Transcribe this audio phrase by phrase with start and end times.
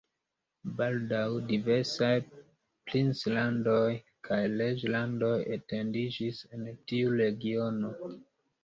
[0.77, 2.09] Baldaŭ diversaj
[2.93, 3.85] princlandoj
[4.29, 7.97] kaj reĝlandoj etendiĝis en tiu regiono.